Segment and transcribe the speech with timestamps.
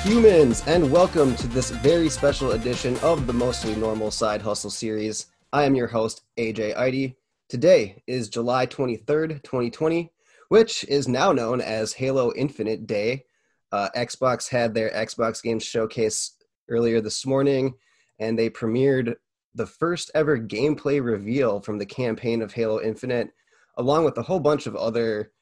[0.00, 5.26] Humans, and welcome to this very special edition of the Mostly Normal Side Hustle series.
[5.52, 7.16] I am your host, AJ Idy.
[7.48, 10.10] Today is July 23rd, 2020,
[10.48, 13.26] which is now known as Halo Infinite Day.
[13.70, 16.32] Uh, Xbox had their Xbox Games Showcase
[16.68, 17.74] earlier this morning,
[18.18, 19.14] and they premiered
[19.54, 23.28] the first ever gameplay reveal from the campaign of Halo Infinite,
[23.76, 25.32] along with a whole bunch of other.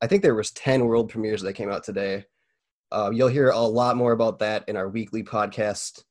[0.00, 2.26] I think there was ten world premieres that came out today.
[2.92, 6.04] Uh, you'll hear a lot more about that in our weekly podcast.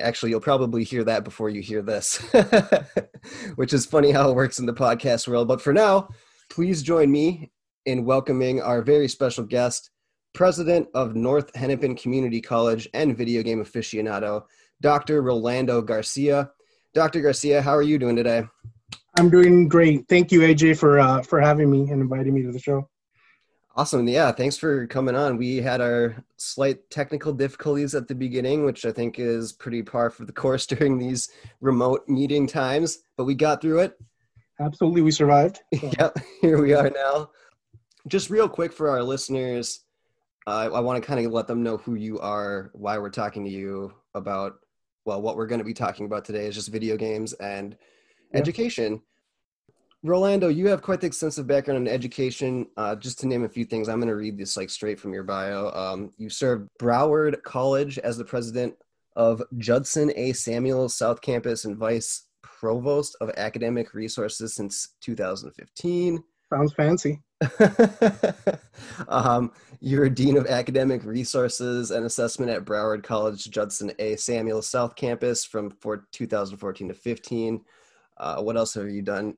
[0.00, 2.16] Actually, you'll probably hear that before you hear this,
[3.56, 5.48] which is funny how it works in the podcast world.
[5.48, 6.08] But for now,
[6.50, 7.50] please join me
[7.84, 9.90] in welcoming our very special guest,
[10.34, 14.44] president of North Hennepin Community College and video game aficionado,
[14.80, 15.22] Dr.
[15.22, 16.50] Rolando Garcia.
[16.94, 17.20] Dr.
[17.20, 18.44] Garcia, how are you doing today?
[19.18, 20.06] I'm doing great.
[20.08, 22.88] Thank you, AJ, for uh, for having me and inviting me to the show.
[23.78, 24.08] Awesome.
[24.08, 25.36] Yeah, thanks for coming on.
[25.36, 30.10] We had our slight technical difficulties at the beginning, which I think is pretty par
[30.10, 33.96] for the course during these remote meeting times, but we got through it.
[34.58, 35.60] Absolutely, we survived.
[35.78, 35.92] So.
[36.00, 37.30] yep, here we are now.
[38.08, 39.84] Just real quick for our listeners,
[40.48, 43.44] uh, I want to kind of let them know who you are, why we're talking
[43.44, 44.54] to you about
[45.04, 47.76] well, what we're going to be talking about today is just video games and
[48.32, 48.40] yeah.
[48.40, 49.02] education.
[50.04, 52.66] Rolando, you have quite the extensive background in education.
[52.76, 55.12] Uh, just to name a few things, I'm going to read this like straight from
[55.12, 55.70] your bio.
[55.72, 58.74] Um, you served Broward College as the president
[59.16, 60.32] of Judson A.
[60.32, 66.22] Samuel South Campus and vice provost of academic resources since 2015.
[66.50, 67.20] Sounds fancy.
[69.08, 74.16] um, you're Dean of Academic Resources and Assessment at Broward College Judson A.
[74.16, 77.60] Samuel South Campus from for 2014 to 15.
[78.16, 79.36] Uh, what else have you done?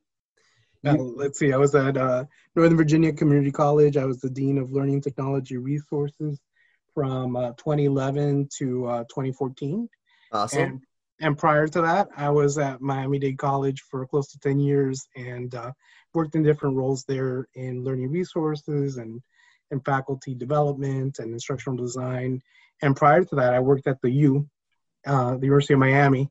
[0.87, 1.53] Uh, let's see.
[1.53, 2.25] I was at uh,
[2.57, 3.97] Northern Virginia Community College.
[3.97, 6.41] I was the Dean of Learning Technology Resources
[6.95, 9.89] from uh, 2011 to uh, 2014.
[10.33, 10.61] Awesome.
[10.61, 10.81] And,
[11.21, 15.07] and, prior to that, I was at Miami Dade College for close to 10 years
[15.17, 15.73] and uh,
[16.15, 19.21] worked in different roles there in learning resources and,
[19.71, 22.41] and faculty development and instructional design.
[22.83, 24.49] And prior to that, I worked at the U,
[25.07, 26.31] uh, the University of Miami,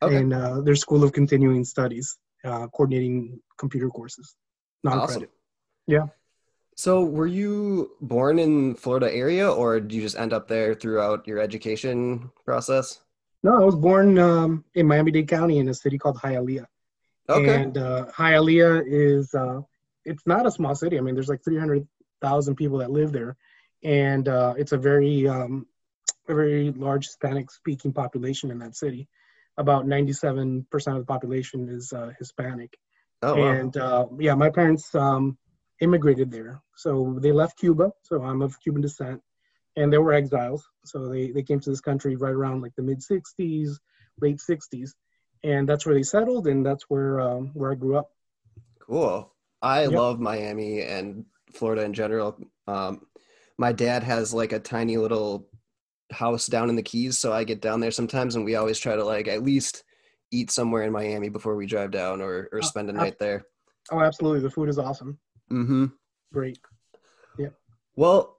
[0.00, 0.16] okay.
[0.16, 4.34] in uh, their School of Continuing Studies, uh, coordinating computer courses,
[4.82, 5.28] non-credit.
[5.28, 5.28] Awesome.
[5.86, 6.06] Yeah.
[6.76, 11.26] So, were you born in Florida area, or did you just end up there throughout
[11.26, 13.00] your education process?
[13.42, 16.66] No, I was born um, in Miami-Dade County in a city called Hialeah.
[17.28, 17.62] Okay.
[17.62, 19.60] And uh, Hialeah is uh,
[20.04, 20.98] it's not a small city.
[20.98, 23.36] I mean, there's like 300,000 people that live there,
[23.82, 25.66] and uh, it's a very um,
[26.28, 29.08] a very large Hispanic speaking population in that city.
[29.56, 32.78] About 97% of the population is uh, Hispanic.
[33.22, 33.48] Oh, wow.
[33.52, 35.36] And uh, yeah, my parents um,
[35.80, 36.60] immigrated there.
[36.76, 37.92] So they left Cuba.
[38.02, 39.20] So I'm of Cuban descent.
[39.76, 40.66] And they were exiles.
[40.84, 43.76] So they, they came to this country right around like the mid 60s,
[44.20, 44.92] late 60s
[45.42, 48.10] and that's where they settled, and that's where um, where I grew up.
[48.78, 49.32] Cool.
[49.62, 49.92] I yep.
[49.92, 52.38] love Miami and Florida in general.
[52.66, 53.06] Um,
[53.58, 55.48] my dad has like a tiny little
[56.10, 58.96] house down in the Keys, so I get down there sometimes, and we always try
[58.96, 59.84] to like at least
[60.30, 63.44] eat somewhere in Miami before we drive down or or oh, spend a night there.
[63.90, 64.40] Oh, absolutely!
[64.40, 65.18] The food is awesome.
[65.50, 65.86] Mm-hmm.
[66.32, 66.58] Great.
[67.38, 67.48] Yeah.
[67.96, 68.38] Well,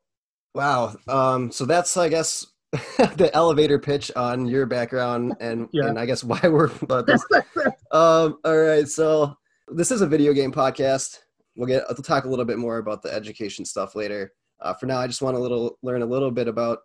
[0.53, 0.95] wow.
[1.07, 5.87] Um, so that's I guess the elevator pitch on your background and yeah.
[5.87, 7.23] and I guess why we're about this.
[7.91, 9.35] um, all right, so
[9.67, 11.19] this is a video game podcast.
[11.55, 14.33] We'll get we'll talk a little bit more about the education stuff later.
[14.61, 16.79] Uh, for now, I just want to little learn a little bit about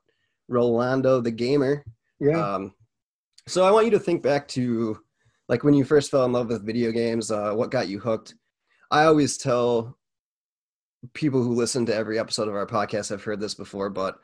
[0.48, 1.84] Rolando the gamer.
[2.18, 2.54] Yeah.
[2.54, 2.74] Um,
[3.46, 4.98] so I want you to think back to
[5.48, 7.30] like when you first fell in love with video games.
[7.30, 8.34] Uh, what got you hooked?
[8.90, 9.96] I always tell
[11.14, 14.18] people who listen to every episode of our podcast I've heard this before, but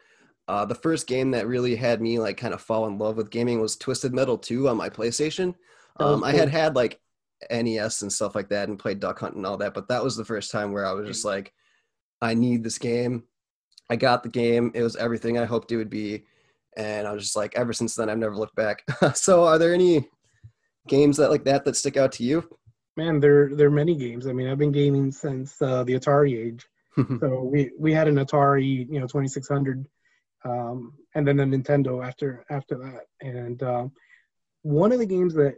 [0.49, 3.31] uh, the first game that really had me like kind of fall in love with
[3.31, 5.55] gaming was Twisted Metal 2 on my PlayStation.
[5.99, 6.25] Um, cool.
[6.25, 7.01] I had had like
[7.51, 10.17] NES and stuff like that and played Duck Hunt and all that, but that was
[10.17, 11.53] the first time where I was just like,
[12.21, 13.25] I need this game.
[13.91, 14.73] I got the game.
[14.75, 16.25] It was everything I hoped it would be.
[16.77, 18.83] And I was just like, ever since then, I've never looked back.
[19.15, 20.09] so, are there any
[20.89, 22.49] games that like that that stick out to you?
[22.97, 24.27] Man, there there are many games.
[24.27, 26.67] I mean, I've been gaming since uh, the Atari age.
[27.21, 29.87] so we we had an Atari, you know, 2600
[30.45, 33.05] um, and then the Nintendo after after that.
[33.27, 33.93] And um,
[34.63, 35.57] one of the games that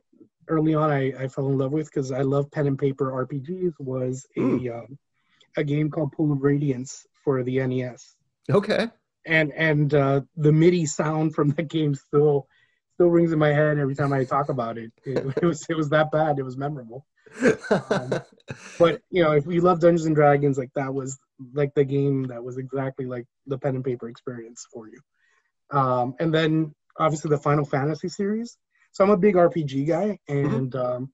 [0.48, 3.74] early on I, I fell in love with because I love pen and paper RPGs
[3.78, 4.78] was a mm.
[4.78, 4.98] um,
[5.56, 8.16] a game called Pool of Radiance for the NES.
[8.50, 8.88] Okay.
[9.26, 12.46] And and uh, the MIDI sound from that game still
[12.94, 14.92] still rings in my head every time I talk about it.
[15.04, 16.38] It, it was it was that bad.
[16.38, 17.04] It was memorable.
[17.70, 18.12] um,
[18.78, 21.18] but you know, if you love Dungeons and Dragons, like that was
[21.52, 25.00] like the game that was exactly like the pen and paper experience for you.
[25.70, 28.56] Um, and then obviously the Final Fantasy series.
[28.92, 30.54] So I'm a big RPG guy, mm-hmm.
[30.54, 30.96] and mm-hmm.
[30.96, 31.12] um,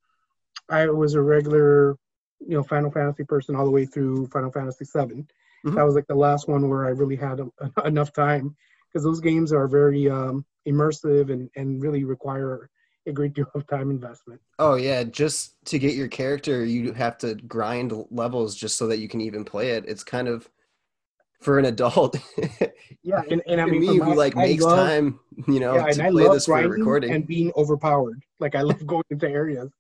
[0.68, 1.96] I was a regular,
[2.40, 5.26] you know, Final Fantasy person all the way through Final Fantasy 7
[5.64, 5.76] mm-hmm.
[5.76, 7.50] That was like the last one where I really had a,
[7.86, 8.56] enough time
[8.88, 12.68] because those games are very um, immersive and, and really require
[13.06, 14.40] a great deal of time investment.
[14.58, 18.98] Oh yeah, just to get your character, you have to grind levels just so that
[18.98, 19.84] you can even play it.
[19.86, 20.48] It's kind of
[21.40, 22.16] for an adult.
[23.02, 25.18] yeah, and, and I mean, me who like I makes love, time,
[25.48, 28.22] you know, yeah, to play this for recording and being overpowered.
[28.38, 29.70] Like I love going into areas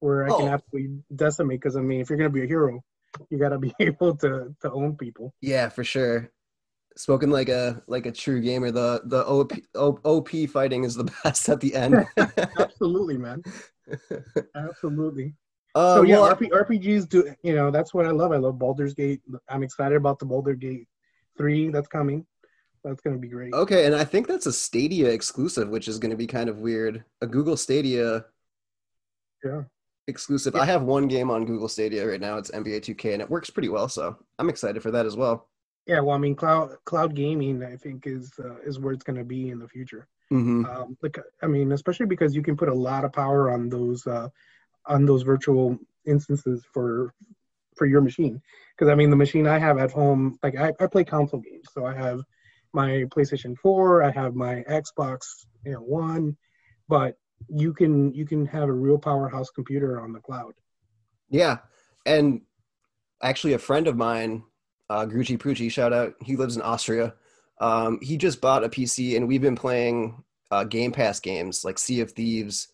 [0.00, 0.38] where I oh.
[0.38, 1.60] can absolutely decimate.
[1.60, 2.82] Because I mean, if you're gonna be a hero,
[3.28, 5.34] you got to be able to to own people.
[5.40, 6.30] Yeah, for sure.
[6.96, 8.70] Spoken like a like a true gamer.
[8.70, 12.04] The the OP OP fighting is the best at the end.
[12.58, 13.42] Absolutely, man.
[14.54, 15.34] Absolutely.
[15.74, 17.32] Uh, so yeah, well, RP, RPGs do.
[17.42, 18.32] You know, that's what I love.
[18.32, 19.22] I love Baldur's Gate.
[19.48, 20.88] I'm excited about the Baldur's Gate
[21.36, 22.26] three that's coming.
[22.82, 23.52] That's going to be great.
[23.52, 26.58] Okay, and I think that's a Stadia exclusive, which is going to be kind of
[26.58, 27.04] weird.
[27.20, 28.24] A Google Stadia.
[29.44, 29.62] Yeah
[30.10, 30.54] exclusive.
[30.54, 30.60] Yeah.
[30.60, 32.36] I have one game on Google Stadia right now.
[32.36, 33.88] It's NBA 2K, and it works pretty well.
[33.88, 35.48] So I'm excited for that as well.
[35.86, 39.18] Yeah, well, I mean, cloud cloud gaming, I think is uh, is where it's going
[39.18, 40.06] to be in the future.
[40.32, 40.66] Mm-hmm.
[40.66, 44.06] Um, like, I mean, especially because you can put a lot of power on those
[44.06, 44.28] uh,
[44.86, 47.14] on those virtual instances for
[47.76, 48.42] for your machine.
[48.76, 51.68] Because I mean, the machine I have at home, like I, I play console games,
[51.72, 52.20] so I have
[52.72, 56.36] my PlayStation 4, I have my Xbox, you know, One,
[56.88, 57.16] but
[57.48, 60.54] you can you can have a real powerhouse computer on the cloud.
[61.30, 61.58] Yeah,
[62.06, 62.42] and
[63.22, 64.42] actually, a friend of mine,
[64.88, 66.14] uh, Grucci Prucci, shout out.
[66.22, 67.14] He lives in Austria.
[67.60, 71.78] Um, he just bought a PC, and we've been playing uh, Game Pass games like
[71.78, 72.68] Sea of Thieves,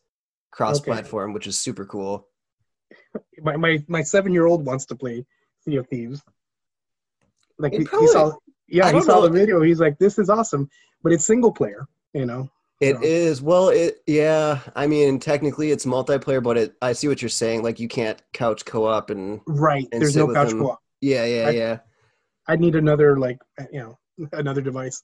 [0.51, 1.35] cross-platform, okay.
[1.35, 2.29] which is super cool.
[3.43, 5.25] My my my seven-year-old wants to play
[5.65, 6.23] Sea of Thieves.
[7.59, 8.33] Like he, probably, he saw,
[8.69, 9.23] yeah, he saw know.
[9.23, 9.61] the video.
[9.63, 10.69] He's like, "This is awesome,"
[11.03, 12.51] but it's single player, you know.
[12.81, 13.02] It so.
[13.02, 14.61] is well, it yeah.
[14.75, 16.75] I mean, technically it's multiplayer, but it.
[16.82, 17.62] I see what you're saying.
[17.62, 19.87] Like you can't couch co-op and right.
[19.93, 20.61] And There's no couch them.
[20.61, 20.81] co-op.
[21.00, 21.78] Yeah, yeah, I, yeah.
[22.49, 23.38] I need another like
[23.73, 23.99] you know
[24.32, 25.02] another device.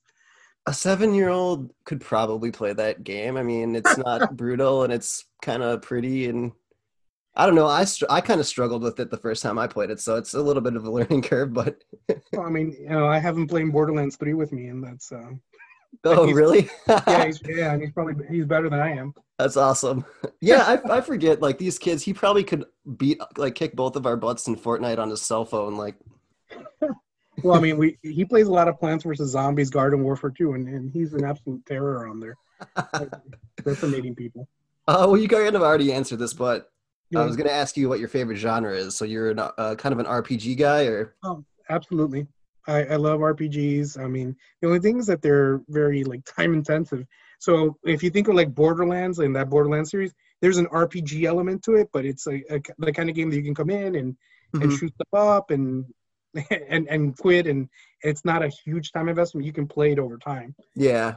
[0.67, 3.37] A seven-year-old could probably play that game.
[3.37, 6.53] I mean, it's not brutal and it's kind of pretty and
[7.35, 7.67] I don't know.
[7.67, 10.17] I str- I kind of struggled with it the first time I played it, so
[10.17, 11.55] it's a little bit of a learning curve.
[11.55, 11.83] But
[12.33, 15.31] well, I mean, you know, I haven't played Borderlands three with me, and that's uh,
[16.05, 16.69] Oh, really?
[16.89, 19.15] yeah, he's, yeah, and he's probably he's better than I am.
[19.39, 20.05] That's awesome.
[20.41, 22.03] Yeah, I, I forget like these kids.
[22.03, 22.65] He probably could
[22.97, 25.77] beat like kick both of our butts in Fortnite on his cell phone.
[25.77, 25.95] Like,
[27.45, 30.55] well, I mean, we he plays a lot of Plants vs Zombies, Garden Warfare too,
[30.55, 32.37] and, and he's an absolute terror on there,
[33.65, 34.49] decimating people.
[34.89, 36.73] Uh, well, you kind of already answered this, but
[37.11, 37.21] yeah.
[37.21, 38.97] I was going to ask you what your favorite genre is.
[38.97, 41.15] So you're an, uh, kind of an RPG guy, or?
[41.23, 42.27] Oh, absolutely.
[42.67, 43.99] I, I love RPGs.
[43.99, 47.07] I mean, the only thing is that they're very like time intensive.
[47.39, 51.63] So if you think of like Borderlands and that Borderlands series, there's an RPG element
[51.65, 53.97] to it, but it's a, a the kind of game that you can come in
[53.97, 54.17] and
[54.55, 54.63] mm-hmm.
[54.63, 55.85] and shoot stuff up and
[56.69, 57.69] and and quit, and
[58.03, 59.47] it's not a huge time investment.
[59.47, 60.55] You can play it over time.
[60.75, 61.15] Yeah.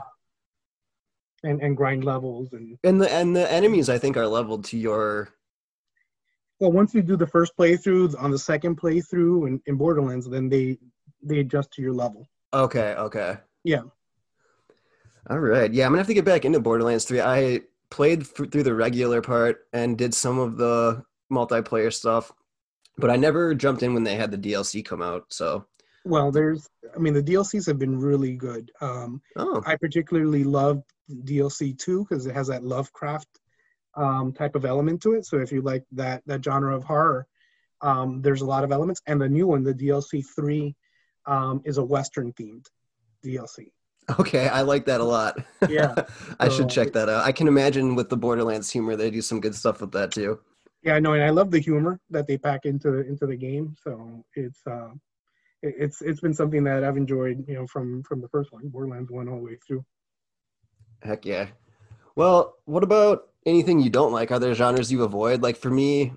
[1.43, 4.77] And and grind levels and and the and the enemies I think are leveled to
[4.77, 5.29] your.
[6.59, 10.47] Well, once you do the first playthrough, on the second playthrough in, in Borderlands, then
[10.47, 10.79] they
[11.25, 12.27] they adjust to your level.
[12.53, 13.37] Okay, okay.
[13.63, 13.81] Yeah.
[15.29, 15.73] All right.
[15.73, 17.19] Yeah, I'm gonna have to get back into Borderlands 3.
[17.21, 22.31] I played f- through the regular part and did some of the multiplayer stuff,
[22.97, 25.25] but I never jumped in when they had the DLC come out.
[25.29, 25.65] So.
[26.05, 26.69] Well, there's.
[26.95, 28.71] I mean, the DLCs have been really good.
[28.79, 29.63] Um, oh.
[29.65, 33.27] I particularly love DLC two because it has that Lovecraft
[33.95, 35.25] um, type of element to it.
[35.25, 37.27] So if you like that that genre of horror,
[37.81, 39.01] um, there's a lot of elements.
[39.07, 40.75] And the new one, the DLC three,
[41.25, 42.65] um, is a Western themed
[43.25, 43.71] DLC.
[44.19, 45.37] Okay, I like that a lot.
[45.67, 45.95] Yeah,
[46.39, 47.25] I so, should check that out.
[47.25, 50.39] I can imagine with the Borderlands humor, they do some good stuff with that too.
[50.83, 53.35] Yeah, I know, and I love the humor that they pack into the into the
[53.35, 53.75] game.
[53.83, 54.89] So it's uh,
[55.63, 59.09] it's it's been something that I've enjoyed, you know, from from the first one, Borderlands
[59.09, 59.83] one, all the way through.
[61.01, 61.47] Heck yeah.
[62.15, 64.31] Well, what about anything you don't like?
[64.31, 65.41] Are there genres you avoid?
[65.41, 66.13] Like for me,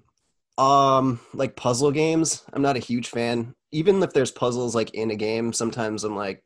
[0.59, 5.11] um, like puzzle games, I'm not a huge fan even if there's puzzles like in
[5.11, 6.43] a game, sometimes I'm like,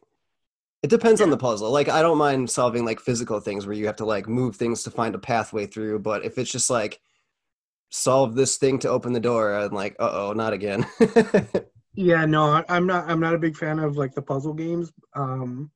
[0.82, 1.24] it depends yeah.
[1.24, 1.70] on the puzzle.
[1.70, 4.82] Like I don't mind solving like physical things where you have to like move things
[4.82, 7.00] to find a pathway through, but if it's just like
[7.90, 10.84] solve this thing to open the door, I'm like, uh oh, not again.
[11.94, 13.08] yeah, no, I'm not.
[13.08, 14.92] I'm not a big fan of like the puzzle games.
[15.14, 15.70] Um,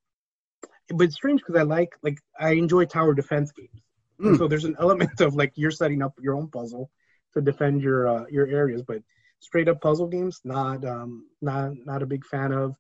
[0.89, 3.83] but it's strange because I like like I enjoy tower defense games.
[4.21, 4.39] Mm.
[4.39, 6.91] So there's an element of like you're setting up your own puzzle
[7.37, 9.03] to defend your uh, your areas, but
[9.41, 12.77] straight up puzzle games, not um, not not a big fan of.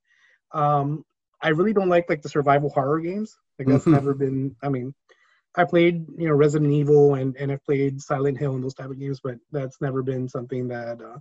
[0.52, 1.04] Um,
[1.42, 3.36] I really don't like like the survival horror games.
[3.58, 3.92] Like that's mm-hmm.
[3.92, 4.56] never been.
[4.62, 4.94] I mean,
[5.56, 8.90] I played you know Resident Evil and and I've played Silent Hill and those type
[8.90, 11.18] of games, but that's never been something that uh,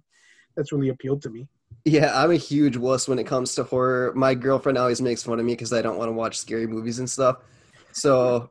[0.55, 1.47] that's really appealed to me.
[1.83, 4.13] Yeah, I'm a huge wuss when it comes to horror.
[4.15, 6.99] My girlfriend always makes fun of me because I don't want to watch scary movies
[6.99, 7.37] and stuff.
[7.91, 8.49] So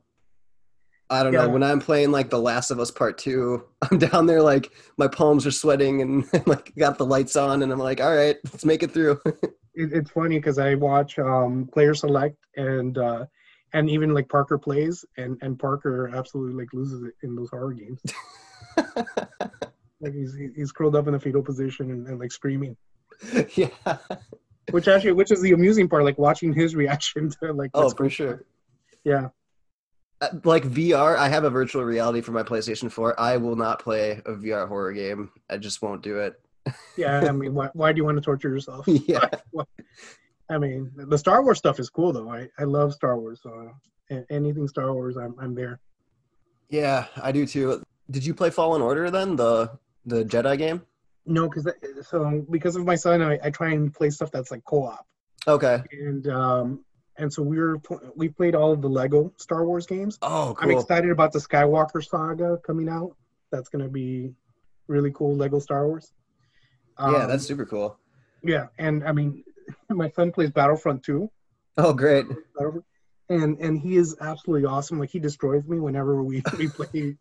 [1.11, 1.43] I don't yeah.
[1.43, 1.51] know.
[1.51, 5.09] When I'm playing like The Last of Us Part Two, I'm down there like my
[5.09, 8.65] palms are sweating and, like got the lights on, and I'm like, all right, let's
[8.65, 9.21] make it through.
[9.27, 9.43] it,
[9.75, 13.27] it's funny because I watch um, Player Select and uh,
[13.73, 17.73] and even like Parker plays, and and Parker absolutely like loses it in those horror
[17.73, 18.01] games.
[20.01, 22.77] like he's he's curled up in a fetal position and, and like screaming.
[23.55, 23.69] Yeah.
[24.71, 27.71] Which actually, which is the amusing part, like watching his reaction to like.
[27.75, 28.45] Oh, for sure.
[29.05, 29.29] Yeah.
[30.25, 33.19] Uh, like VR, I have a virtual reality for my PlayStation 4.
[33.21, 35.31] I will not play a VR horror game.
[35.51, 36.41] I just won't do it.
[36.97, 38.87] yeah, I mean, why, why do you want to torture yourself?
[39.07, 39.29] Yeah.
[40.51, 42.31] I mean, the Star Wars stuff is cool though.
[42.31, 43.41] I, I love Star Wars.
[43.43, 43.71] So
[44.29, 45.81] anything Star Wars, I'm I'm there.
[46.69, 47.83] Yeah, I do too.
[48.11, 49.71] Did you play Fallen Order then, the
[50.05, 50.83] the Jedi game?
[51.25, 51.67] No, because
[52.03, 55.07] so because of my son, I, I try and play stuff that's like co-op.
[55.49, 55.83] Okay.
[55.93, 56.85] And um
[57.17, 57.81] and so we were
[58.17, 60.19] we played all of the Lego Star Wars games.
[60.23, 60.71] Oh, cool.
[60.71, 63.17] I'm excited about the Skywalker saga coming out.
[63.51, 64.33] That's gonna be
[64.89, 65.37] really cool.
[65.37, 66.13] Lego Star Wars.
[66.97, 67.99] Um, yeah, that's super cool.
[68.43, 69.45] Yeah, and I mean,
[69.89, 71.31] my son plays Battlefront 2.
[71.77, 72.27] Oh, great.
[73.29, 74.99] And and he is absolutely awesome.
[74.99, 77.17] Like he destroys me whenever we we play.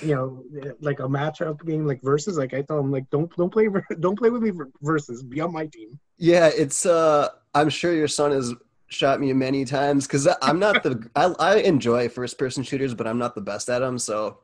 [0.00, 0.44] You know,
[0.80, 2.38] like a matchup game, like versus.
[2.38, 3.68] Like I tell him, like don't don't play
[4.00, 5.24] don't play with me versus.
[5.24, 5.98] Be on my team.
[6.18, 6.86] Yeah, it's.
[6.86, 8.54] uh I'm sure your son has
[8.92, 11.08] shot me many times because I'm not the.
[11.16, 13.98] I I enjoy first person shooters, but I'm not the best at them.
[13.98, 14.38] So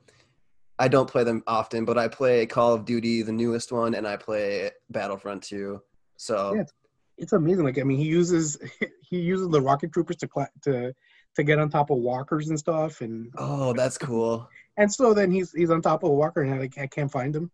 [0.78, 4.06] I don't play them often, but I play Call of Duty, the newest one, and
[4.06, 5.82] I play Battlefront 2.
[6.16, 6.72] So yeah, it's,
[7.18, 7.64] it's amazing.
[7.64, 8.56] Like I mean, he uses
[9.02, 10.28] he uses the rocket troopers to
[10.62, 10.94] to
[11.34, 13.00] to get on top of walkers and stuff.
[13.00, 14.48] And oh, that's cool.
[14.76, 17.10] And so then he's he's on top of a walker, and I like I can't
[17.10, 17.50] find him.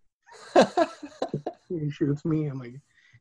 [1.68, 2.46] he shoots me.
[2.46, 2.74] I'm like,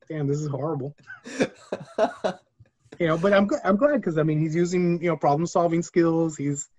[0.09, 0.95] damn, this is horrible.
[2.99, 5.81] you know, but I'm I'm glad because I mean he's using you know problem solving
[5.81, 6.37] skills.
[6.37, 6.69] He's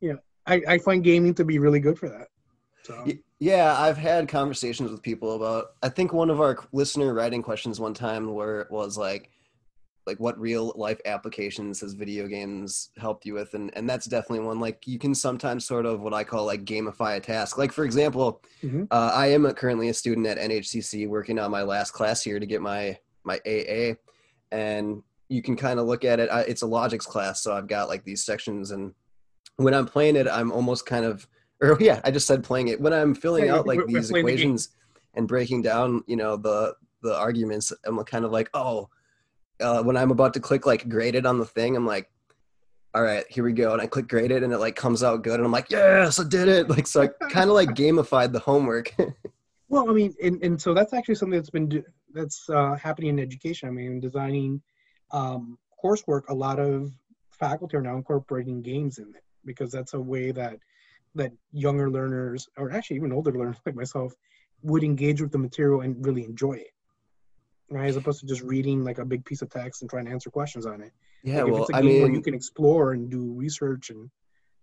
[0.00, 2.28] you know I I find gaming to be really good for that.
[2.82, 3.06] So.
[3.38, 5.72] Yeah, I've had conversations with people about.
[5.82, 9.30] I think one of our listener writing questions one time where it was like,
[10.06, 14.44] like what real life applications has video games helped you with, and and that's definitely
[14.44, 14.60] one.
[14.60, 17.56] Like you can sometimes sort of what I call like gamify a task.
[17.56, 18.84] Like for example, mm-hmm.
[18.90, 22.46] uh, I am currently a student at NHCC working on my last class here to
[22.46, 23.94] get my my AA,
[24.52, 26.28] and you can kind of look at it.
[26.48, 28.92] It's a logics class, so I've got like these sections, and
[29.56, 31.26] when I'm playing it, I'm almost kind of
[31.62, 34.68] or yeah, I just said playing it when I'm filling yeah, out like these equations
[34.68, 34.74] the
[35.18, 37.72] and breaking down, you know, the the arguments.
[37.84, 38.88] I'm kind of like, oh,
[39.60, 42.10] uh, when I'm about to click like graded on the thing, I'm like,
[42.94, 45.34] all right, here we go, and I click graded, and it like comes out good,
[45.34, 46.68] and I'm like, yes, I did it.
[46.68, 48.94] Like so, I kind of like gamified the homework.
[49.68, 53.18] well, I mean, and, and so that's actually something that's been that's uh, happening in
[53.20, 53.68] education.
[53.68, 54.62] I mean, designing
[55.12, 56.92] um, coursework, a lot of
[57.30, 60.58] faculty are now incorporating games in it because that's a way that
[61.14, 64.14] that younger learners, or actually even older learners like myself,
[64.62, 66.72] would engage with the material and really enjoy it,
[67.68, 67.88] right?
[67.88, 70.30] As opposed to just reading like a big piece of text and trying to answer
[70.30, 70.92] questions on it.
[71.22, 74.10] Yeah, like well, I mean, where you can explore and do research, and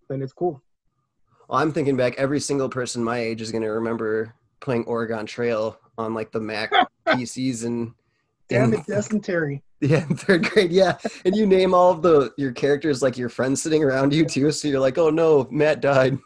[0.09, 0.61] then it's cool.
[1.47, 2.15] Well, I'm thinking back.
[2.17, 6.39] Every single person my age is going to remember playing Oregon Trail on like the
[6.39, 6.71] Mac
[7.07, 7.93] PCs and.
[8.49, 9.63] Damn it, dysentery.
[9.79, 10.71] Yeah, third grade.
[10.71, 14.25] Yeah, and you name all of the your characters like your friends sitting around you
[14.25, 14.51] too.
[14.51, 16.17] So you're like, oh no, Matt died.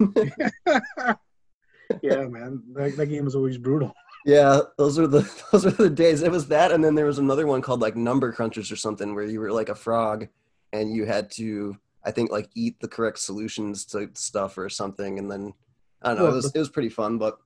[2.02, 3.94] yeah, man, that, that game was always brutal.
[4.26, 6.22] Yeah, those are the those are the days.
[6.22, 9.14] It was that, and then there was another one called like Number Crunchers or something,
[9.14, 10.30] where you were like a frog,
[10.72, 11.76] and you had to,
[12.06, 15.54] I think, like eat the correct solutions to stuff or something, and then
[16.02, 16.24] I don't know.
[16.24, 17.38] Well, it was it was pretty fun, but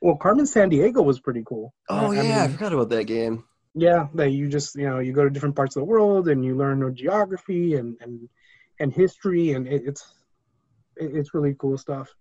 [0.00, 1.74] well, Carmen Sandiego was pretty cool.
[1.88, 3.42] Oh yeah, I, mean, I forgot about that game
[3.74, 6.44] yeah that you just you know you go to different parts of the world and
[6.44, 8.28] you learn geography and and
[8.80, 10.14] and history and it, it's
[10.96, 12.14] it's really cool stuff.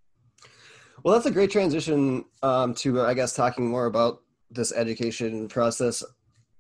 [1.04, 6.04] Well that's a great transition um, to i guess talking more about this education process.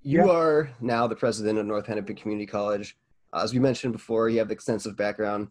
[0.01, 0.31] You yeah.
[0.31, 2.98] are now the president of north hennepin community college.
[3.33, 5.48] Uh, as we mentioned before you have extensive background.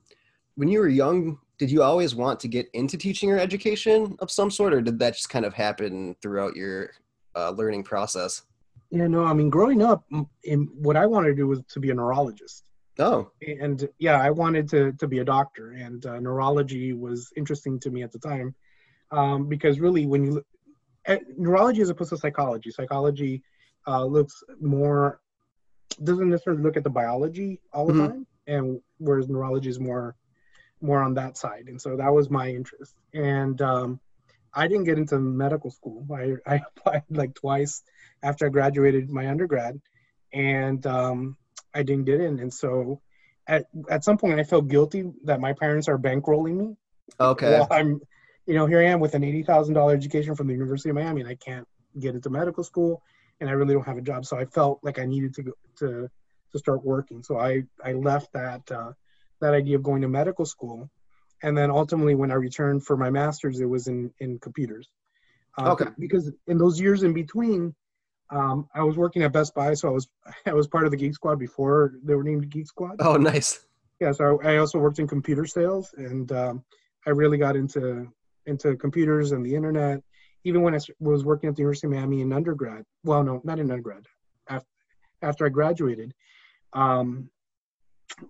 [0.57, 4.31] When you were young did you always want to get into teaching or education of
[4.31, 6.91] some sort or did that just kind of happen throughout your
[7.37, 8.43] uh, learning process
[8.91, 10.05] yeah, no, I mean, growing up,
[10.45, 12.65] in, what I wanted to do was to be a neurologist.
[12.99, 13.31] Oh.
[13.47, 17.91] And yeah, I wanted to, to be a doctor, and uh, neurology was interesting to
[17.91, 18.55] me at the time
[19.11, 20.45] um, because really, when you
[21.37, 22.71] neurology as opposed to psychology.
[22.71, 23.43] Psychology
[23.87, 25.21] uh, looks more
[26.05, 28.07] doesn't necessarily look at the biology all the mm-hmm.
[28.07, 30.17] time, and whereas neurology is more
[30.81, 31.65] more on that side.
[31.69, 32.95] And so that was my interest.
[33.13, 34.01] And um,
[34.53, 36.07] I didn't get into medical school.
[36.13, 37.83] I, I applied like twice
[38.23, 39.81] after I graduated my undergrad,
[40.33, 41.37] and um,
[41.75, 42.39] I didn't get in.
[42.39, 43.01] And so
[43.47, 46.77] at at some point, I felt guilty that my parents are bankrolling me.
[47.19, 47.65] Okay.
[47.71, 48.01] I'm,
[48.47, 50.97] you know, here I am with an eighty thousand dollar education from the University of
[50.97, 51.67] Miami, and I can't
[51.99, 53.03] get into medical school,
[53.41, 54.25] and I really don't have a job.
[54.27, 56.11] So I felt like I needed to go to
[56.53, 57.23] to start working.
[57.23, 58.93] So I I left that uh,
[59.41, 60.91] that idea of going to medical school,
[61.43, 64.89] and then ultimately when I returned for my master's, it was in in computers.
[65.59, 65.87] Uh, okay.
[65.99, 67.75] Because in those years in between,
[68.31, 70.09] um, I was working at Best Buy, so I was
[70.47, 72.97] I was part of the Geek Squad before they were named Geek Squad.
[73.01, 73.67] Oh, nice.
[74.01, 76.65] Yeah, so I also worked in computer sales, and um,
[77.07, 78.09] I really got into
[78.47, 80.03] into computers and the internet.
[80.45, 83.59] Even when I was working at the University of Miami in undergrad, well, no, not
[83.59, 84.07] in undergrad.
[84.49, 84.69] After
[85.23, 86.15] after I graduated,
[86.73, 87.29] um,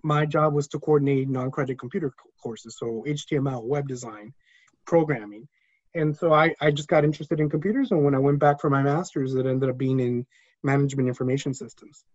[0.03, 4.33] my job was to coordinate non-credit computer courses, so HTML, web design,
[4.85, 5.47] programming,
[5.95, 8.69] and so I, I just got interested in computers and when i went back for
[8.69, 10.25] my master's it ended up being in
[10.63, 12.05] management information systems.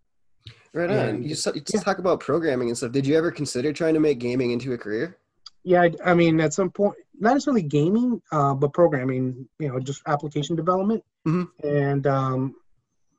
[0.73, 0.97] Right on.
[0.97, 1.81] And, you just, you just yeah.
[1.81, 2.93] talk about programming and stuff.
[2.93, 5.17] Did you ever consider trying to make gaming into a career?
[5.65, 9.81] Yeah i, I mean at some point not necessarily gaming uh, but programming you know
[9.81, 11.03] just application development.
[11.27, 11.67] Mm-hmm.
[11.67, 12.55] and um,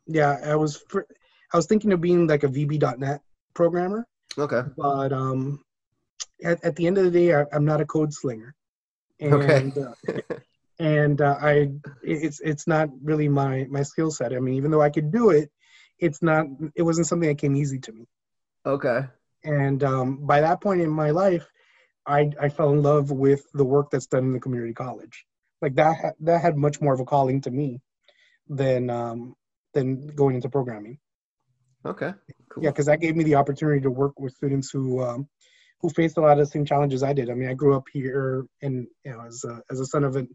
[0.06, 1.06] yeah i was for,
[1.54, 3.22] i was thinking of being like a vb.net
[3.54, 5.64] programmer okay but um,
[6.44, 8.56] at, at the end of the day I, i'm not a code slinger
[9.20, 9.82] and okay.
[9.82, 10.22] uh,
[10.80, 11.72] and uh, I
[12.04, 14.34] it's it's not really my my skill set.
[14.34, 15.50] I mean, even though I could do it,
[16.00, 18.08] it's not it wasn't something that came easy to me.
[18.66, 19.06] Okay.
[19.44, 21.48] And um, by that point in my life,
[22.06, 25.26] I I fell in love with the work that's done in the community college.
[25.62, 27.82] Like that ha- that had much more of a calling to me
[28.48, 29.36] than um,
[29.74, 31.00] than going into programming.
[31.86, 32.14] Okay.
[32.50, 32.64] Cool.
[32.64, 35.28] Yeah, because that gave me the opportunity to work with students who um,
[35.82, 37.30] who faced a lot of the same challenges I did.
[37.30, 40.16] I mean, I grew up here and you know as a, as a son of
[40.16, 40.28] a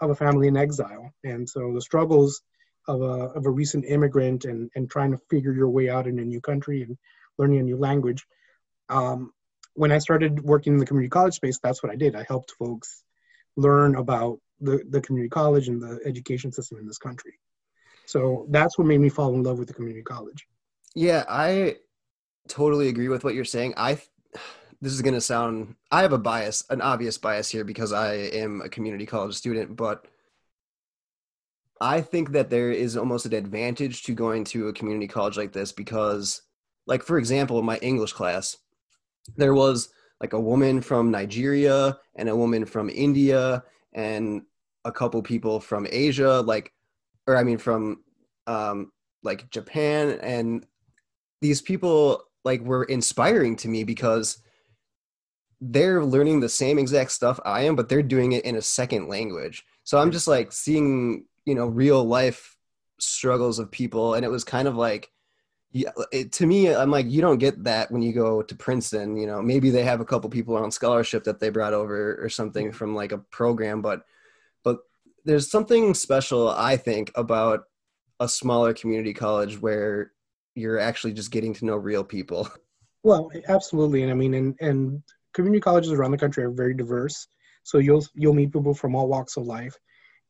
[0.00, 2.42] of a family in exile, and so the struggles
[2.88, 6.18] of a of a recent immigrant and and trying to figure your way out in
[6.18, 6.96] a new country and
[7.38, 8.26] learning a new language.
[8.88, 9.32] Um,
[9.74, 12.16] when I started working in the community college space, that's what I did.
[12.16, 13.04] I helped folks
[13.56, 17.38] learn about the, the community college and the education system in this country.
[18.06, 20.44] So that's what made me fall in love with the community college.
[20.94, 21.76] Yeah, I
[22.48, 23.74] totally agree with what you're saying.
[23.76, 24.00] I
[24.80, 28.14] this is going to sound i have a bias an obvious bias here because i
[28.14, 30.06] am a community college student but
[31.82, 35.52] i think that there is almost an advantage to going to a community college like
[35.52, 36.42] this because
[36.86, 38.56] like for example in my english class
[39.36, 44.42] there was like a woman from nigeria and a woman from india and
[44.86, 46.72] a couple people from asia like
[47.26, 48.02] or i mean from
[48.46, 48.90] um
[49.22, 50.64] like japan and
[51.40, 54.38] these people like were inspiring to me because
[55.60, 59.08] they're learning the same exact stuff I am, but they're doing it in a second
[59.08, 59.64] language.
[59.84, 62.56] So I'm just like seeing, you know, real life
[62.98, 64.14] struggles of people.
[64.14, 65.10] And it was kind of like,
[65.72, 69.16] yeah, it, to me, I'm like, you don't get that when you go to Princeton.
[69.16, 72.28] You know, maybe they have a couple people on scholarship that they brought over or
[72.28, 74.02] something from like a program, but
[74.64, 74.78] but
[75.24, 77.64] there's something special, I think, about
[78.18, 80.12] a smaller community college where
[80.54, 82.48] you're actually just getting to know real people.
[83.02, 87.26] Well, absolutely, and I mean, and and community colleges around the country are very diverse.
[87.62, 89.74] So you'll you'll meet people from all walks of life,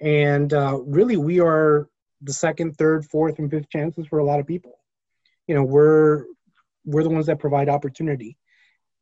[0.00, 1.88] and uh, really we are
[2.22, 4.78] the second, third, fourth, and fifth chances for a lot of people.
[5.48, 6.26] You know, we're
[6.84, 8.38] we're the ones that provide opportunity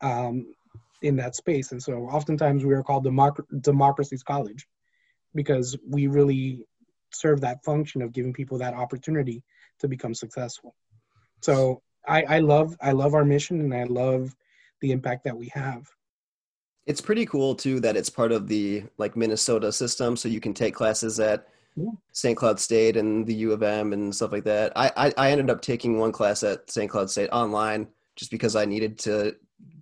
[0.00, 0.46] um,
[1.02, 4.66] in that space, and so oftentimes we are called democ- democracy's college
[5.34, 6.64] because we really
[7.12, 9.42] serve that function of giving people that opportunity
[9.80, 10.74] to become successful.
[11.40, 14.34] So I, I love I love our mission, and I love
[14.80, 15.88] the impact that we have.
[16.86, 20.54] It's pretty cool too that it's part of the like Minnesota system, so you can
[20.54, 21.90] take classes at yeah.
[22.12, 22.36] St.
[22.36, 24.72] Cloud State and the U of M and stuff like that.
[24.74, 26.90] I, I, I ended up taking one class at St.
[26.90, 29.36] Cloud State online just because I needed to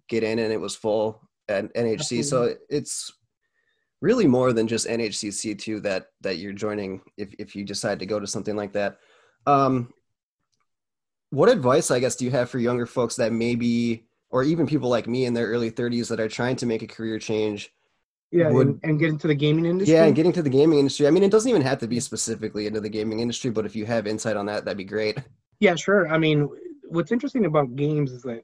[0.08, 2.18] get in and it was full at NHC.
[2.18, 2.22] Absolutely.
[2.22, 3.12] So it's
[4.00, 8.06] really more than just NHCC too that that you're joining if if you decide to
[8.06, 8.98] go to something like that.
[9.46, 9.92] Um,
[11.36, 14.88] what advice, I guess, do you have for younger folks that maybe or even people
[14.88, 17.72] like me in their early 30s that are trying to make a career change
[18.32, 19.94] yeah would, and, and, get into the gaming industry?
[19.94, 21.06] Yeah and getting to the gaming industry.
[21.06, 23.76] I mean it doesn't even have to be specifically into the gaming industry but if
[23.76, 25.18] you have insight on that that'd be great.
[25.60, 26.08] Yeah sure.
[26.08, 26.48] I mean
[26.88, 28.42] what's interesting about games is that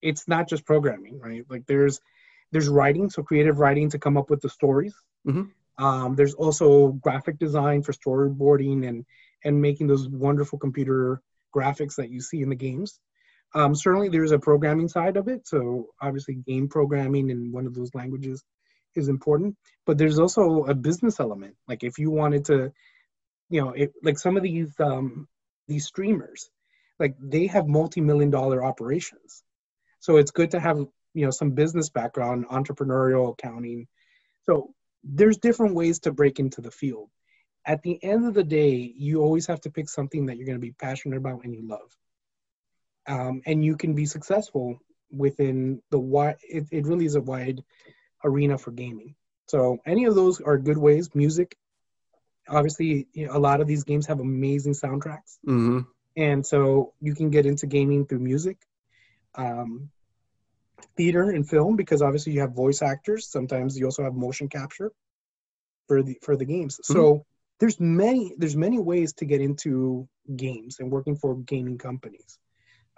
[0.00, 1.44] it's not just programming right?
[1.50, 2.00] Like there's
[2.50, 4.94] there's writing so creative writing to come up with the stories.
[5.28, 5.84] Mm-hmm.
[5.84, 9.04] Um, there's also graphic design for storyboarding and
[9.44, 11.20] and making those wonderful computer
[11.54, 12.98] graphics that you see in the games.
[13.54, 15.46] Um, certainly, there's a programming side of it.
[15.46, 18.42] So obviously, game programming in one of those languages
[18.94, 19.56] is important.
[19.86, 21.56] But there's also a business element.
[21.68, 22.72] Like if you wanted to,
[23.50, 25.28] you know, it, like some of these um,
[25.68, 26.50] these streamers,
[26.98, 29.42] like they have multi-million dollar operations.
[30.00, 33.86] So it's good to have you know some business background, entrepreneurial accounting.
[34.44, 37.10] So there's different ways to break into the field.
[37.64, 40.58] At the end of the day, you always have to pick something that you're going
[40.58, 41.96] to be passionate about and you love
[43.06, 44.78] um, and you can be successful
[45.10, 46.36] within the wide.
[46.42, 47.62] It, it really is a wide
[48.24, 49.14] arena for gaming.
[49.48, 51.10] So any of those are good ways.
[51.14, 51.56] Music,
[52.48, 55.80] obviously, you know, a lot of these games have amazing soundtracks, mm-hmm.
[56.16, 58.58] and so you can get into gaming through music.
[59.34, 59.90] Um,
[60.96, 64.92] theater and film because obviously you have voice actors sometimes you also have motion capture
[65.86, 66.92] for the for the games mm-hmm.
[66.92, 67.24] so
[67.62, 72.38] there's many there's many ways to get into games and working for gaming companies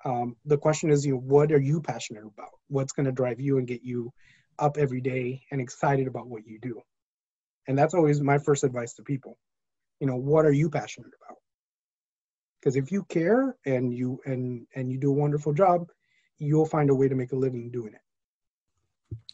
[0.04, 2.50] um, the question is, you know, what are you passionate about?
[2.68, 4.12] What's going to drive you and get you
[4.58, 6.82] up every day and excited about what you do?
[7.66, 9.38] And that's always my first advice to people.
[10.00, 11.38] You know, what are you passionate about?
[12.60, 15.88] Because if you care and you and and you do a wonderful job,
[16.38, 18.00] you'll find a way to make a living doing it.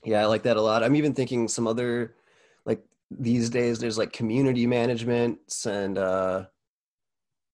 [0.05, 0.85] Yeah, I like that a lot.
[0.85, 2.15] I'm even thinking some other
[2.65, 6.45] like these days there's like community management and uh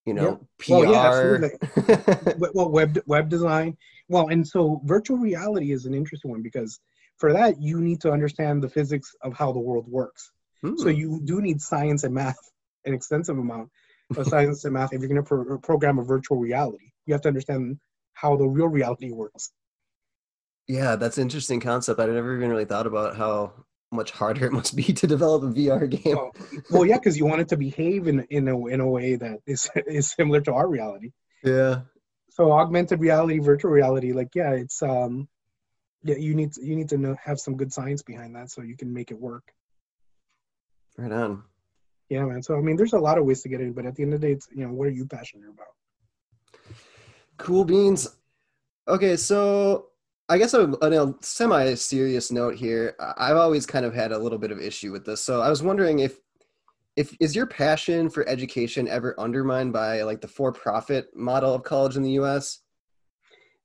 [0.06, 0.72] you know, PR.
[0.72, 3.76] Well, yeah, well, web web design.
[4.08, 6.78] Well, and so virtual reality is an interesting one because
[7.18, 10.30] for that you need to understand the physics of how the world works.
[10.62, 10.76] Hmm.
[10.76, 12.38] So you do need science and math,
[12.84, 13.68] an extensive amount
[14.16, 16.92] of science and math if you're going to pro- program a virtual reality.
[17.06, 17.78] You have to understand
[18.14, 19.50] how the real reality works.
[20.68, 22.00] Yeah, that's an interesting concept.
[22.00, 23.52] I never even really thought about how
[23.96, 26.16] much harder it must be to develop a VR game.
[26.16, 26.32] Well,
[26.70, 29.40] well yeah, because you want it to behave in in a in a way that
[29.46, 31.12] is is similar to our reality.
[31.42, 31.80] Yeah.
[32.30, 35.28] So augmented reality, virtual reality, like yeah, it's um,
[36.02, 38.62] yeah, you need to, you need to know have some good science behind that so
[38.62, 39.52] you can make it work.
[40.96, 41.42] Right on.
[42.08, 42.42] Yeah, man.
[42.42, 44.14] So I mean, there's a lot of ways to get in, but at the end
[44.14, 45.66] of the day, it's you know, what are you passionate about?
[47.38, 48.08] Cool beans.
[48.88, 49.88] Okay, so
[50.28, 54.50] I guess on a semi-serious note here, I've always kind of had a little bit
[54.50, 55.20] of issue with this.
[55.20, 56.18] So I was wondering if,
[56.96, 61.96] if is your passion for education ever undermined by like the for-profit model of college
[61.96, 62.60] in the U.S.?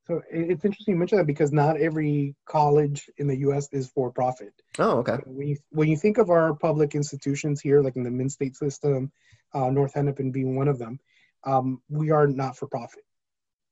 [0.05, 3.69] So it's interesting you mention that because not every college in the U.S.
[3.71, 4.53] is for-profit.
[4.77, 5.17] Oh, okay.
[5.25, 9.11] When you when you think of our public institutions here, like in the Minn-State system,
[9.53, 10.99] uh, North Hennepin being one of them,
[11.43, 13.03] um, we are not for profit,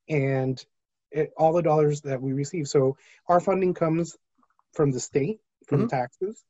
[0.08, 0.64] and
[1.10, 2.68] it, all the dollars that we receive.
[2.68, 2.96] So
[3.28, 4.16] our funding comes
[4.72, 5.88] from the state, from mm-hmm.
[5.88, 6.44] taxes,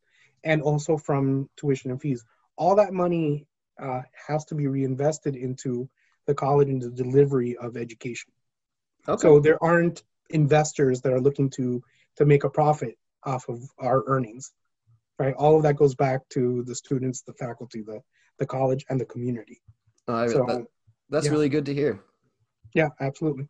[0.45, 2.25] and also from tuition and fees.
[2.57, 3.47] All that money
[3.81, 5.89] uh, has to be reinvested into
[6.27, 8.33] the college and the delivery of education.
[9.09, 9.21] Okay.
[9.21, 11.83] So there aren't investors that are looking to
[12.17, 14.53] to make a profit off of our earnings,
[15.19, 15.35] right?
[15.35, 18.01] All of that goes back to the students, the faculty, the
[18.39, 19.63] the college, and the community.
[20.07, 20.67] Uh, so, that,
[21.09, 21.33] that's yeah.
[21.33, 22.01] really good to hear.
[22.75, 23.49] Yeah, absolutely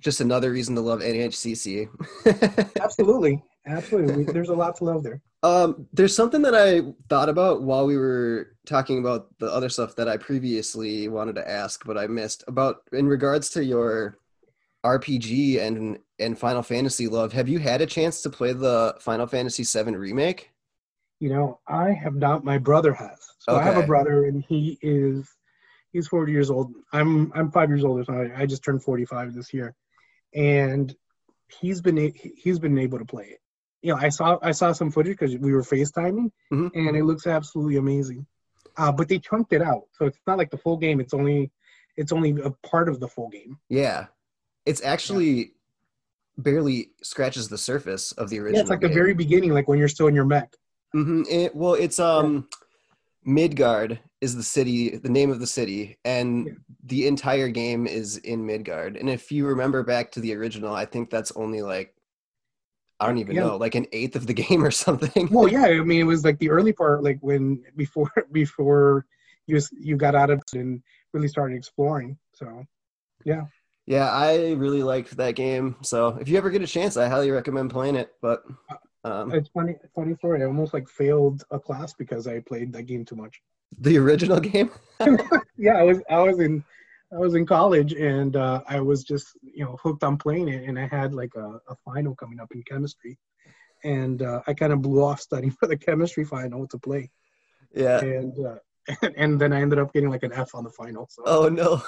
[0.00, 1.88] just another reason to love NHCC.
[2.80, 4.24] absolutely, absolutely.
[4.24, 5.20] There's a lot to love there.
[5.42, 9.96] Um, there's something that I thought about while we were talking about the other stuff
[9.96, 14.18] that I previously wanted to ask, but I missed about in regards to your
[14.84, 17.32] RPG and and Final Fantasy love.
[17.32, 20.50] Have you had a chance to play the Final Fantasy VII remake?
[21.20, 22.44] You know, I have not.
[22.44, 23.18] My brother has.
[23.38, 23.62] So okay.
[23.62, 25.28] I have a brother, and he is
[25.92, 26.74] he's 40 years old.
[26.92, 29.74] I'm I'm five years older, so I, I just turned 45 this year
[30.34, 30.94] and
[31.60, 33.40] he's been he's been able to play it.
[33.82, 36.68] You know, I saw I saw some footage because we were FaceTiming, mm-hmm.
[36.74, 38.26] and it looks absolutely amazing.
[38.76, 41.00] Uh, but they chunked it out, so it's not like the full game.
[41.00, 41.50] It's only
[41.96, 43.58] it's only a part of the full game.
[43.68, 44.06] Yeah,
[44.66, 45.44] it's actually yeah.
[46.38, 48.56] barely scratches the surface of the original.
[48.56, 48.90] Yeah, it's like game.
[48.90, 50.54] the very beginning, like when you're still in your mech.
[50.94, 51.22] Mm-hmm.
[51.28, 52.48] It, well, it's um.
[52.50, 52.56] Yeah
[53.26, 56.52] Midgar is the city, the name of the city, and yeah.
[56.84, 58.98] the entire game is in Midgar.
[58.98, 61.94] And if you remember back to the original, I think that's only like
[63.00, 63.42] I don't even yeah.
[63.42, 65.28] know, like an eighth of the game or something.
[65.30, 69.06] Well, yeah, I mean, it was like the early part, like when before before
[69.46, 72.18] you you got out of it and really started exploring.
[72.34, 72.64] So,
[73.24, 73.46] yeah.
[73.86, 75.74] Yeah, I really liked that game.
[75.82, 78.12] So if you ever get a chance, I highly recommend playing it.
[78.22, 80.42] But uh, um, it's funny, funny story.
[80.42, 83.40] I almost like failed a class because I played that game too much.
[83.78, 84.70] The original game?
[85.56, 86.64] yeah, I was I was in
[87.12, 90.68] I was in college and uh, I was just you know hooked on playing it,
[90.68, 93.18] and I had like a, a final coming up in chemistry,
[93.84, 97.10] and uh, I kind of blew off studying for the chemistry final to play.
[97.74, 98.00] Yeah.
[98.00, 98.56] And uh,
[99.16, 101.06] and then I ended up getting like an F on the final.
[101.10, 101.22] So.
[101.26, 101.82] Oh no.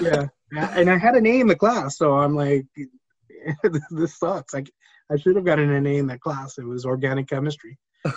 [0.00, 2.66] yeah, and I had an A in the class, so I'm like,
[3.90, 4.54] this sucks.
[4.54, 4.70] Like
[5.10, 6.58] I should have gotten an A in that class.
[6.58, 7.78] It was organic chemistry.
[8.04, 8.14] Um,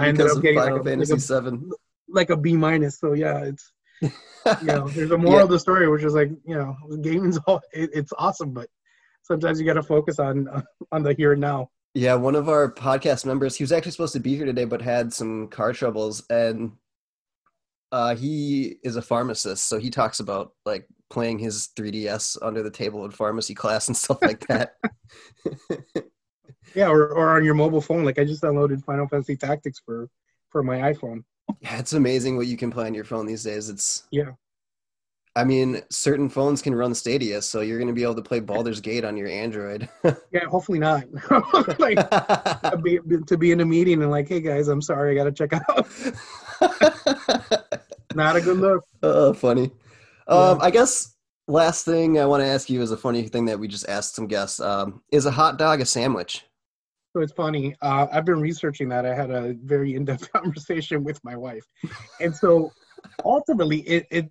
[0.00, 1.70] I ended up getting Final like a, Fantasy like a, Seven,
[2.08, 2.98] like a B minus.
[2.98, 4.10] So yeah, it's you
[4.62, 5.44] know, there's a moral yeah.
[5.44, 8.68] of the story, which is like you know, gaming's all it, it's awesome, but
[9.22, 10.48] sometimes you got to focus on
[10.92, 11.70] on the here and now.
[11.94, 14.82] Yeah, one of our podcast members, he was actually supposed to be here today, but
[14.82, 16.72] had some car troubles, and
[17.90, 22.70] uh, he is a pharmacist, so he talks about like playing his 3ds under the
[22.70, 24.74] table in pharmacy class and stuff like that.
[26.74, 28.04] yeah, or, or on your mobile phone.
[28.04, 30.08] Like I just downloaded Final Fantasy Tactics for
[30.50, 31.24] for my iPhone.
[31.60, 33.68] Yeah, it's amazing what you can play on your phone these days.
[33.68, 34.32] It's yeah.
[35.36, 38.40] I mean, certain phones can run Stadia, so you're going to be able to play
[38.40, 39.86] Baldur's Gate on your Android.
[40.32, 41.04] yeah, hopefully not.
[41.78, 41.98] like
[42.82, 45.32] be, to be in a meeting and like, hey guys, I'm sorry, I got to
[45.32, 45.86] check out.
[48.14, 48.82] not a good look.
[49.02, 49.70] Oh, uh, funny.
[50.26, 51.14] Um, I guess
[51.48, 54.14] last thing I want to ask you is a funny thing that we just asked
[54.14, 54.58] some guests.
[54.58, 56.45] Um, is a hot dog a sandwich?
[57.16, 57.74] So it's funny.
[57.80, 59.06] Uh, I've been researching that.
[59.06, 61.64] I had a very in-depth conversation with my wife,
[62.20, 62.74] and so
[63.24, 64.30] ultimately, it, it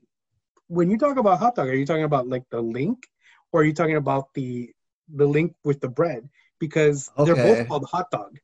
[0.67, 3.07] when you talk about hot dog, are you talking about like the link,
[3.51, 4.69] or are you talking about the
[5.15, 6.29] the link with the bread?
[6.59, 7.33] Because okay.
[7.33, 8.37] they're both called hot dog.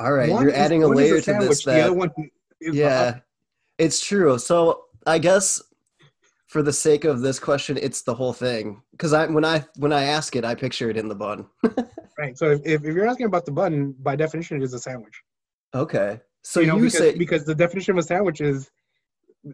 [0.00, 1.64] All right, one you're is, adding a layer a sandwich, to this.
[1.64, 2.10] That, the other one
[2.60, 3.20] yeah,
[3.78, 4.36] it's true.
[4.40, 5.62] So I guess
[6.54, 8.80] for the sake of this question, it's the whole thing.
[8.92, 11.46] Because I when I when I ask it, I picture it in the bun.
[12.16, 12.38] right.
[12.38, 15.20] So if, if you're asking about the bun, by definition, it is a sandwich.
[15.74, 16.20] Okay.
[16.42, 18.70] So you, know, you because, say because the definition of a sandwich is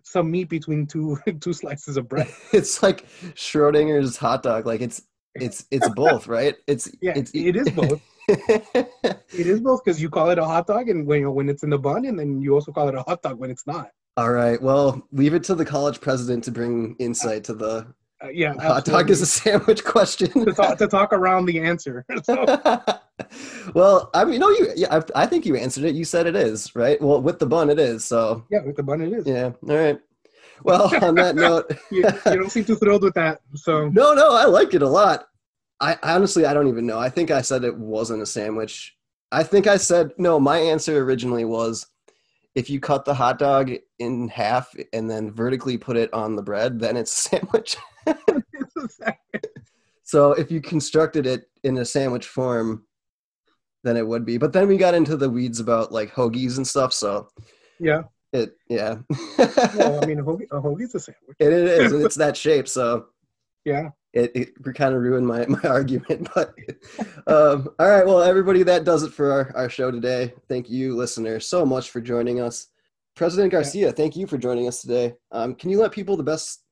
[0.03, 2.29] some meat between two two slices of bread.
[2.53, 4.67] it's like Schrodinger's hot dog.
[4.67, 5.01] Like it's
[5.35, 6.55] it's it's both, right?
[6.67, 8.03] It's yeah, it's it is both.
[8.29, 11.71] it is both because you call it a hot dog, and when when it's in
[11.71, 13.89] the bun, and then you also call it a hot dog when it's not.
[14.21, 14.61] All right.
[14.61, 17.87] Well, leave it to the college president to bring insight to the
[18.23, 22.05] uh, yeah hot dog is a sandwich question to, talk, to talk around the answer.
[22.25, 22.45] So.
[23.75, 24.73] well, I mean, no, you.
[24.77, 25.95] Yeah, I, I, think you answered it.
[25.95, 27.01] You said it is right.
[27.01, 28.05] Well, with the bun, it is.
[28.05, 29.27] So yeah, with the bun, it is.
[29.27, 29.53] Yeah.
[29.67, 29.99] All right.
[30.65, 33.41] Well, on that note, you, you, don't seem too thrilled with that.
[33.55, 35.29] So no, no, I like it a lot.
[35.81, 36.99] I honestly, I don't even know.
[36.99, 38.95] I think I said it wasn't a sandwich.
[39.33, 40.39] I think I said no.
[40.39, 41.87] My answer originally was
[42.55, 46.43] if you cut the hot dog in half and then vertically put it on the
[46.43, 47.77] bread, then it's a sandwich.
[50.03, 52.85] so if you constructed it in a sandwich form,
[53.85, 54.39] then it would be.
[54.39, 56.93] But then we got into the weeds about like hoagies and stuff.
[56.93, 57.29] So
[57.79, 58.99] yeah, it yeah.
[59.39, 61.37] well, I mean, a, hoagie, a hoagie's a sandwich.
[61.39, 62.69] It, is, and it's that shape.
[62.69, 63.07] So
[63.65, 66.29] yeah, it, it kind of ruined my, my argument.
[66.35, 66.55] But
[67.27, 70.33] um, all right, well, everybody, that does it for our, our show today.
[70.49, 72.69] Thank you, listeners, so much for joining us.
[73.17, 75.13] President Garcia, thank you for joining us today.
[75.33, 76.65] Um, can you let people the best,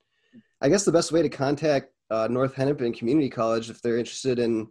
[0.61, 4.39] I guess, the best way to contact uh, North Hennepin Community College if they're interested
[4.39, 4.69] in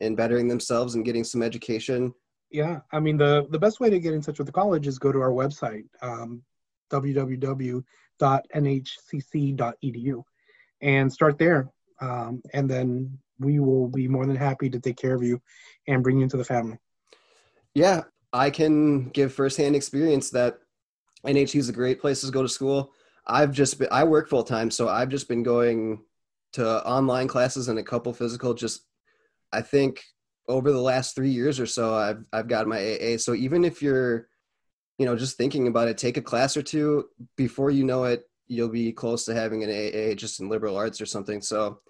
[0.00, 2.12] in bettering themselves and getting some education?
[2.50, 4.98] Yeah, I mean the the best way to get in touch with the college is
[4.98, 6.42] go to our website, um,
[6.90, 7.84] www.nhcc.edu,
[10.80, 11.70] and start there
[12.02, 15.40] um, and then we will be more than happy to take care of you
[15.88, 16.78] and bring you into the family.
[17.74, 20.58] Yeah, I can give firsthand experience that
[21.26, 22.92] NHC is a great place to go to school.
[23.26, 26.02] I've just been, I work full time, so I've just been going
[26.54, 28.54] to online classes and a couple physical.
[28.54, 28.86] Just
[29.52, 30.02] I think
[30.48, 33.16] over the last three years or so, I've I've got my AA.
[33.18, 34.28] So even if you're,
[34.98, 38.28] you know, just thinking about it, take a class or two before you know it,
[38.48, 41.40] you'll be close to having an AA just in liberal arts or something.
[41.40, 41.80] So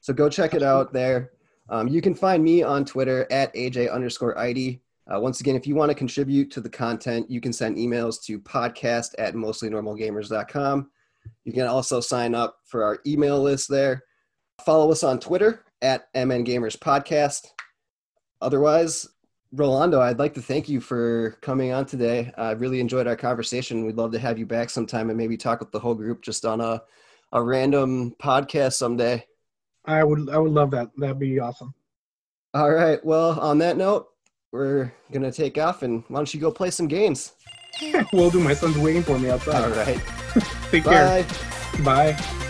[0.00, 1.32] so go check it out there.
[1.68, 4.80] Um, you can find me on Twitter at AJ underscore ID.
[5.12, 8.22] Uh, once again, if you want to contribute to the content, you can send emails
[8.24, 10.90] to podcast at mostlynormalgamers.com.
[11.44, 14.02] You can also sign up for our email list there.
[14.64, 17.46] Follow us on Twitter at MN Gamers Podcast.
[18.40, 19.06] Otherwise,
[19.52, 22.32] Rolando, I'd like to thank you for coming on today.
[22.36, 23.86] I really enjoyed our conversation.
[23.86, 26.44] We'd love to have you back sometime and maybe talk with the whole group just
[26.44, 26.82] on a,
[27.32, 29.24] a random podcast someday.
[29.84, 30.90] I would I would love that.
[30.96, 31.72] That'd be awesome.
[32.54, 33.02] All right.
[33.04, 34.08] Well, on that note,
[34.56, 37.32] we're gonna take off, and why don't you go play some games?
[38.12, 38.40] Will do.
[38.40, 39.64] My son's waiting for me outside.
[39.64, 40.00] All right.
[40.70, 41.22] Take Bye.
[41.22, 41.84] care.
[41.84, 42.42] Bye.